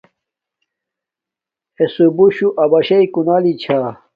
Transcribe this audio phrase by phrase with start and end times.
[1.77, 3.79] اݺ سُبݸشݸ اَبَشݵئ کُنَلݵ چھݳ.